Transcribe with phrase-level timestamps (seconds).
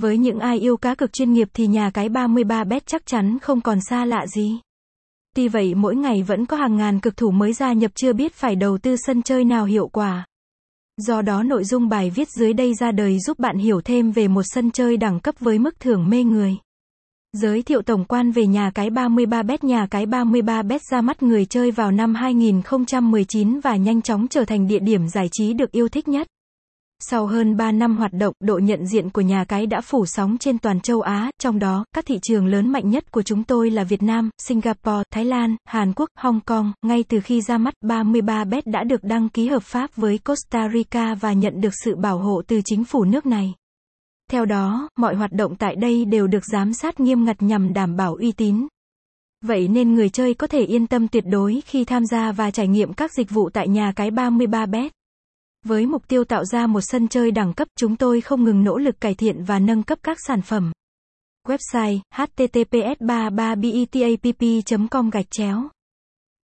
[0.00, 3.60] Với những ai yêu cá cực chuyên nghiệp thì nhà cái 33bet chắc chắn không
[3.60, 4.58] còn xa lạ gì.
[5.36, 8.32] Tuy vậy, mỗi ngày vẫn có hàng ngàn cực thủ mới gia nhập chưa biết
[8.32, 10.26] phải đầu tư sân chơi nào hiệu quả.
[10.96, 14.28] Do đó, nội dung bài viết dưới đây ra đời giúp bạn hiểu thêm về
[14.28, 16.56] một sân chơi đẳng cấp với mức thưởng mê người.
[17.32, 21.70] Giới thiệu tổng quan về nhà cái 33bet Nhà cái 33bet ra mắt người chơi
[21.70, 26.08] vào năm 2019 và nhanh chóng trở thành địa điểm giải trí được yêu thích
[26.08, 26.26] nhất.
[27.02, 30.38] Sau hơn 3 năm hoạt động, độ nhận diện của nhà cái đã phủ sóng
[30.38, 33.70] trên toàn châu Á, trong đó, các thị trường lớn mạnh nhất của chúng tôi
[33.70, 36.72] là Việt Nam, Singapore, Thái Lan, Hàn Quốc, Hong Kong.
[36.82, 41.14] Ngay từ khi ra mắt, 33bet đã được đăng ký hợp pháp với Costa Rica
[41.14, 43.54] và nhận được sự bảo hộ từ chính phủ nước này.
[44.30, 47.96] Theo đó, mọi hoạt động tại đây đều được giám sát nghiêm ngặt nhằm đảm
[47.96, 48.66] bảo uy tín.
[49.44, 52.68] Vậy nên người chơi có thể yên tâm tuyệt đối khi tham gia và trải
[52.68, 54.88] nghiệm các dịch vụ tại nhà cái 33bet.
[55.66, 58.78] Với mục tiêu tạo ra một sân chơi đẳng cấp, chúng tôi không ngừng nỗ
[58.78, 60.72] lực cải thiện và nâng cấp các sản phẩm.
[61.48, 65.68] Website: https 33betapp com gạch chéo